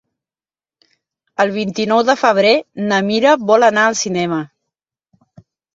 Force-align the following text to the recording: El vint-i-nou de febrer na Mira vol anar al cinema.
El 1.45 1.53
vint-i-nou 1.59 2.01
de 2.09 2.17
febrer 2.23 2.55
na 2.89 3.01
Mira 3.11 3.37
vol 3.53 3.71
anar 3.73 3.87
al 3.93 4.03
cinema. 4.05 4.45